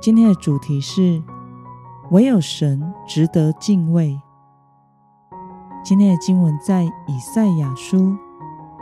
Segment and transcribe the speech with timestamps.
[0.00, 1.20] 今天的主题是
[2.12, 4.20] 唯有神值得敬畏。
[5.82, 8.16] 今天的经文在以赛亚书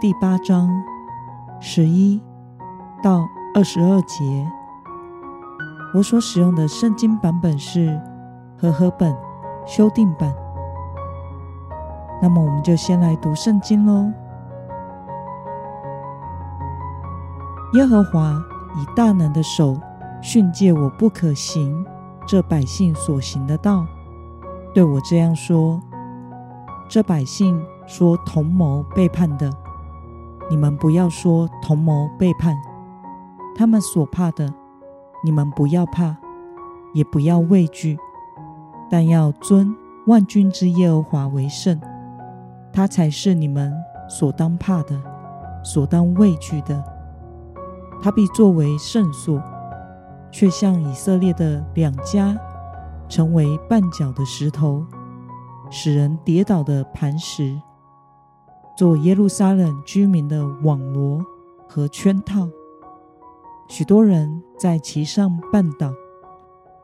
[0.00, 0.70] 第八章
[1.58, 2.22] 十一
[3.02, 4.48] 到二十二节。
[5.92, 8.00] 我所使用的圣经版本是
[8.56, 9.12] 和合本
[9.66, 10.32] 修订版。
[12.22, 14.12] 那么，我们就先来读圣经喽。
[17.74, 18.40] 耶和华
[18.76, 19.76] 以大能的手。
[20.22, 21.84] 训诫我不可行
[22.26, 23.86] 这百姓所行的道，
[24.74, 25.80] 对我这样说：
[26.88, 29.50] 这百姓说同谋背叛的，
[30.50, 32.54] 你们不要说同谋背叛；
[33.56, 34.52] 他们所怕的，
[35.24, 36.16] 你们不要怕，
[36.92, 37.98] 也不要畏惧，
[38.90, 39.74] 但要尊
[40.06, 41.80] 万军之耶和华为圣，
[42.72, 43.72] 他才是你们
[44.08, 45.00] 所当怕的，
[45.64, 46.84] 所当畏惧的。
[48.02, 49.42] 他必作为圣所。
[50.32, 52.36] 却像以色列的两家
[53.08, 54.86] 成为绊脚的石头，
[55.70, 57.60] 使人跌倒的磐石，
[58.76, 61.24] 做耶路撒冷居民的网罗
[61.68, 62.48] 和圈套。
[63.68, 65.92] 许多人在其上绊倒，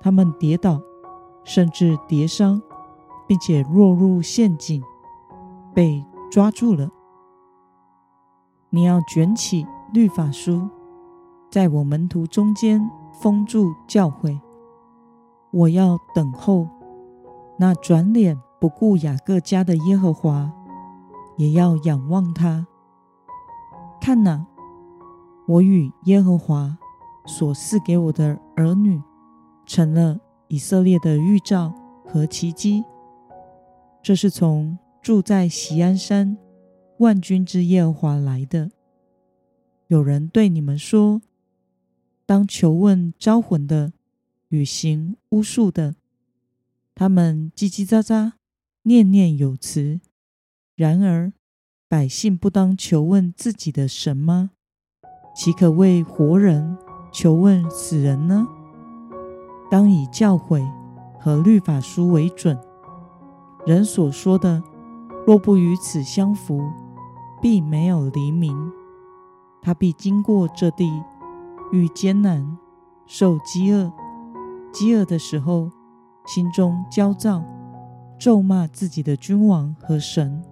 [0.00, 0.80] 他们跌倒，
[1.44, 2.60] 甚至跌伤，
[3.26, 4.82] 并且落入陷阱，
[5.74, 6.90] 被抓住了。
[8.68, 10.68] 你要卷起律法书，
[11.50, 12.90] 在我门徒中间。
[13.20, 14.40] 封住教会，
[15.50, 16.66] 我要等候
[17.58, 20.50] 那转脸不顾雅各家的耶和华，
[21.36, 22.66] 也要仰望他。
[24.00, 24.46] 看哪，
[25.46, 26.78] 我与耶和华
[27.26, 28.98] 所赐给我的儿女，
[29.66, 30.18] 成了
[30.48, 31.74] 以色列的预兆
[32.06, 32.82] 和奇迹。
[34.02, 36.38] 这是从住在锡安山
[37.00, 38.70] 万军之耶和华来的。
[39.88, 41.20] 有人对你们说。
[42.30, 43.92] 当求问招魂的
[44.50, 45.96] 与行巫术的，
[46.94, 48.34] 他们叽叽喳喳，
[48.84, 50.00] 念念有词。
[50.76, 51.32] 然而
[51.88, 54.52] 百姓不当求问自己的神吗？
[55.34, 56.78] 岂可为活人
[57.12, 58.46] 求问死人呢？
[59.68, 60.64] 当以教诲
[61.18, 62.56] 和律法书为准。
[63.66, 64.62] 人所说的，
[65.26, 66.62] 若不与此相符，
[67.42, 68.70] 必没有黎明。
[69.60, 71.02] 他必经过这地。
[71.72, 72.58] 遇艰难，
[73.06, 73.92] 受饥饿，
[74.72, 75.70] 饥饿的时候，
[76.26, 77.42] 心中焦躁，
[78.18, 80.42] 咒骂自己的君王和神。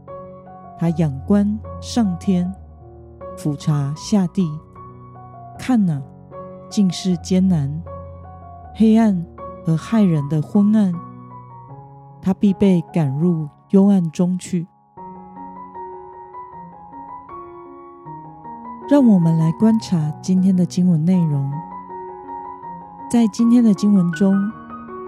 [0.79, 2.53] 他仰观上天，
[3.37, 4.49] 俯察下地，
[5.59, 6.01] 看哪，
[6.71, 7.83] 尽是艰难、
[8.77, 9.27] 黑暗
[9.65, 10.93] 和骇人的昏暗。
[12.23, 14.67] 他必被赶入幽暗中去。
[18.89, 21.53] 让我们来观察今天的经文内容。
[23.11, 24.35] 在今天的经文中，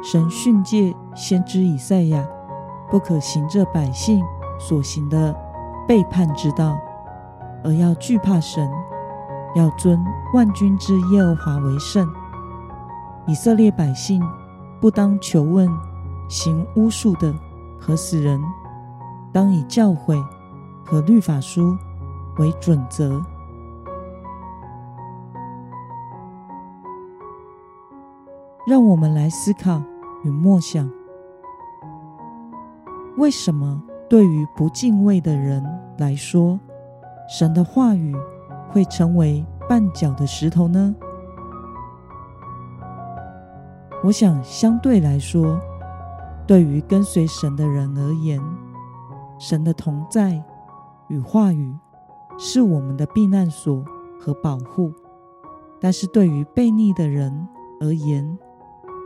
[0.02, 2.22] 神训诫先知以赛亚，
[2.90, 4.22] 不可行这百姓
[4.58, 5.34] 所行的
[5.88, 6.78] 背叛之道，
[7.64, 8.70] 而要惧怕神，
[9.56, 9.98] 要尊
[10.34, 12.06] 万军之耶和华为圣。
[13.26, 14.22] 以色列百姓
[14.78, 15.66] 不当求问
[16.28, 17.34] 行巫术的
[17.80, 18.38] 和死人，
[19.32, 20.22] 当以教诲
[20.84, 21.74] 和律法书
[22.36, 23.24] 为准则。
[28.66, 29.82] 让我们来思考
[30.22, 30.88] 与默想：
[33.16, 35.64] 为什么对于不敬畏的人
[35.98, 36.60] 来说，
[37.28, 38.14] 神的话语
[38.70, 40.94] 会成为绊脚的石头呢？
[44.04, 45.58] 我想，相对来说，
[46.46, 48.40] 对于跟随神的人而言，
[49.38, 50.42] 神的同在
[51.08, 51.74] 与话语
[52.38, 53.84] 是我们的避难所
[54.20, 54.90] 和保护；
[55.80, 57.48] 但是对于悖逆的人
[57.80, 58.38] 而言，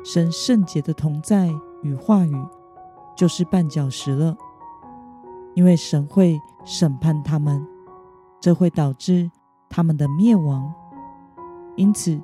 [0.05, 1.51] 神圣洁的同在
[1.83, 2.37] 与话语，
[3.17, 4.37] 就是绊脚石了，
[5.55, 7.67] 因为神会审判他们，
[8.39, 9.31] 这会导致
[9.71, 10.71] 他们的灭亡。
[11.75, 12.21] 因此，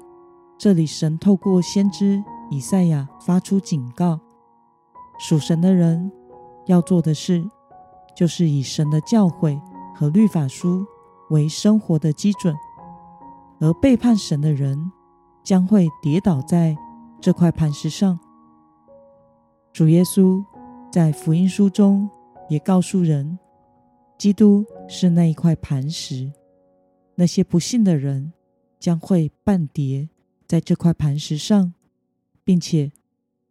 [0.59, 4.21] 这里神透过先知以赛亚发出警告：
[5.19, 6.13] 属神的人
[6.67, 7.49] 要做的事，
[8.15, 9.59] 就是以神的教诲
[9.95, 10.85] 和律法书
[11.31, 12.55] 为生活的基准，
[13.59, 14.93] 而背叛神的人
[15.43, 16.77] 将会跌倒在
[17.21, 18.19] 这块磐石上。
[19.73, 20.43] 主耶稣
[20.91, 22.09] 在福音书中
[22.49, 23.39] 也告诉人，
[24.19, 26.33] 基督是那一块磐石，
[27.15, 28.33] 那些不信的人
[28.79, 30.09] 将会绊跌
[30.47, 31.75] 在这块磐石上，
[32.43, 32.91] 并且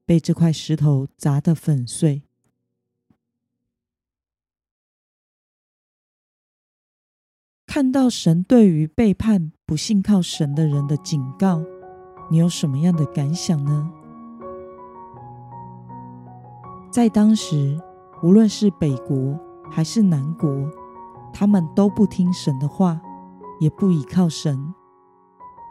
[0.05, 2.23] 被这块石头砸得粉碎。
[7.65, 11.63] 看到神对于背叛、不信靠神的人的警告，
[12.29, 13.89] 你有什么样的感想呢？
[16.91, 17.79] 在当时，
[18.21, 19.37] 无论是北国
[19.69, 20.49] 还是南国，
[21.33, 22.99] 他们都不听神的话，
[23.59, 24.73] 也不倚靠神。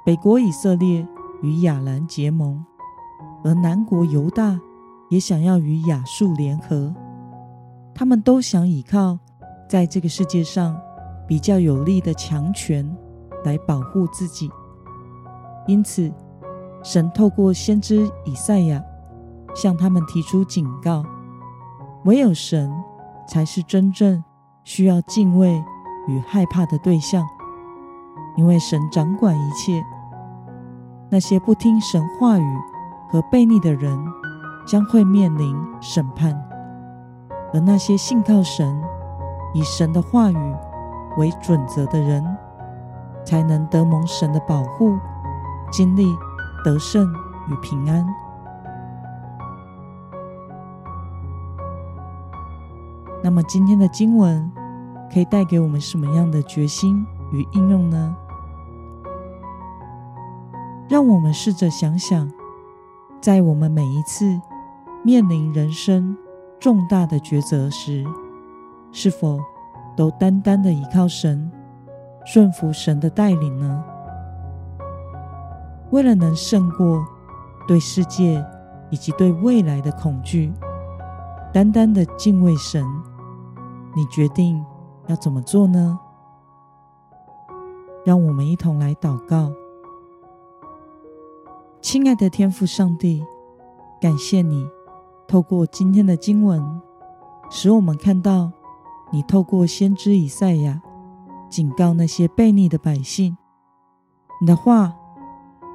[0.05, 1.07] 北国以色列
[1.43, 2.65] 与亚兰结盟，
[3.45, 4.59] 而南国犹大
[5.11, 6.95] 也想要与亚述联合。
[7.95, 9.19] 他们都想依靠
[9.69, 10.81] 在这个世界上
[11.27, 12.89] 比较有力的强权
[13.45, 14.51] 来保护自己。
[15.67, 16.11] 因此，
[16.83, 18.83] 神透过先知以赛亚，
[19.55, 21.05] 向他们提出警告：
[22.05, 22.73] 唯有神
[23.27, 24.23] 才是真正
[24.65, 25.63] 需要敬畏
[26.07, 27.27] 与害怕的对象，
[28.37, 29.85] 因为神掌管一切。
[31.11, 32.59] 那些不听神话语
[33.11, 33.99] 和悖逆的人，
[34.67, 36.33] 将会面临审判；
[37.53, 38.81] 而那些信靠神、
[39.55, 40.57] 以神的话语
[41.17, 42.25] 为准则的人，
[43.25, 44.99] 才能得蒙神的保护，
[45.73, 46.07] 经历
[46.65, 47.13] 得胜
[47.49, 48.07] 与平安。
[53.23, 54.51] 那么今天的经文
[55.13, 58.17] 可以带给我们什么样的决心与应用呢？
[60.89, 62.31] 让我们试着想想，
[63.21, 64.41] 在我们每一次
[65.05, 66.17] 面临人生
[66.59, 68.07] 重大的抉择时，
[68.93, 69.39] 是否
[69.97, 71.51] 都单单的依靠神，
[72.25, 73.85] 顺服神的带领呢？
[75.91, 77.07] 为了能胜过
[77.67, 78.45] 对世界
[78.91, 80.53] 以及对未来的恐惧，
[81.53, 82.85] 单单的敬畏神，
[83.95, 84.65] 你决定
[85.07, 85.99] 要怎么做呢？
[88.05, 89.51] 让我们一同来祷告。
[91.81, 93.25] 亲爱的天父上帝，
[94.01, 94.67] 感谢你
[95.27, 96.81] 透过今天的经文，
[97.51, 98.51] 使我们看到
[99.11, 100.83] 你透过先知以赛亚
[101.49, 103.37] 警告那些悖逆的百姓。
[104.41, 104.95] 你的话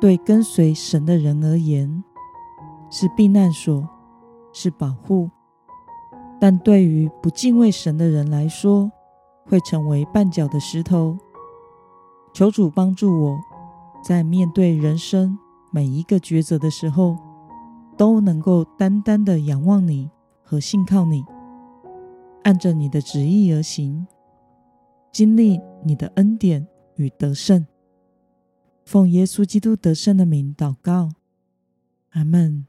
[0.04, 2.04] 对跟随神的人而言
[2.90, 3.88] 是避难所，
[4.52, 5.30] 是保护；
[6.42, 8.92] 但对于不敬畏神的人来说，
[9.46, 11.18] 会成为绊脚的石头。
[12.34, 13.40] 求主帮助我，
[14.04, 15.38] 在面对人生。
[15.72, 17.16] 每一个抉择的时候，
[17.96, 20.12] 都能够单单的仰望你
[20.44, 21.24] 和信靠你，
[22.44, 24.06] 按着你的旨意而行，
[25.14, 26.68] 经历你的恩典
[26.98, 27.66] 与得胜。
[28.86, 31.14] 奉耶稣基督得胜的名祷告，
[32.12, 32.66] 阿门。